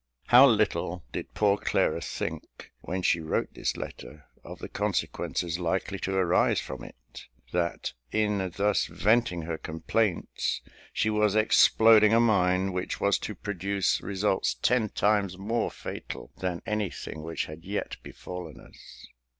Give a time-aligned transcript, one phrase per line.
[0.29, 5.99] How little did poor Clara think, when she wrote this letter, of the consequences likely
[5.99, 10.61] to arise from it; that in thus venting her complaints,
[10.91, 16.63] she was exploding a mine which was to produce results ten times more fatal than
[16.65, 19.05] any thing which had yet befallen us?